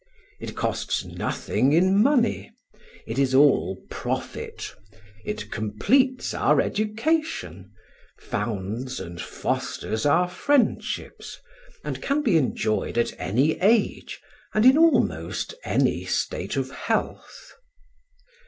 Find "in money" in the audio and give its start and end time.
1.73-2.51